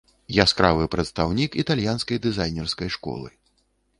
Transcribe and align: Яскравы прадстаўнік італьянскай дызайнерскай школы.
Яскравы 0.43 0.85
прадстаўнік 0.93 1.57
італьянскай 1.65 2.21
дызайнерскай 2.25 2.89
школы. 2.99 3.29